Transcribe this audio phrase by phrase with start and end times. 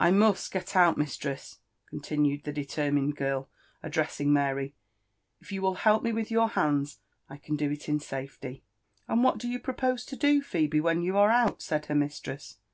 [0.00, 1.58] I must get out, mistress,"
[1.90, 3.50] continued the determined girl,
[3.82, 4.72] addressing Mary:
[5.38, 8.62] "if you will help me with your hands, 1 can do it in saifety."
[9.06, 12.56] "And what do you propose to do, Phebe, when you are out?" said her mistress.